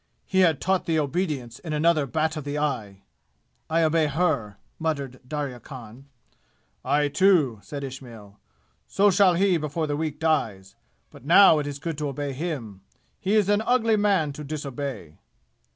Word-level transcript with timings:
He 0.25 0.39
had 0.39 0.59
taught 0.59 0.87
thee 0.87 0.97
obedience 0.97 1.59
in 1.59 1.73
another 1.73 2.07
bat 2.07 2.35
of 2.35 2.43
the 2.43 2.57
eye!" 2.57 3.03
"I 3.69 3.83
obey 3.83 4.07
her!" 4.07 4.57
muttered 4.79 5.19
Darya 5.27 5.59
Khan. 5.59 6.07
"I, 6.83 7.07
too," 7.07 7.59
said 7.61 7.83
Ishmail. 7.83 8.39
"So 8.87 9.11
shall 9.11 9.35
he 9.35 9.57
before 9.57 9.85
the 9.85 9.95
week 9.95 10.19
dies! 10.19 10.75
But 11.11 11.23
now 11.23 11.59
it 11.59 11.67
is 11.67 11.77
good 11.77 11.99
to 11.99 12.07
obey 12.07 12.33
him. 12.33 12.81
He 13.19 13.35
is 13.35 13.47
an 13.47 13.61
ugly 13.61 13.95
man 13.95 14.33
to 14.33 14.43
disobey!" 14.43 15.19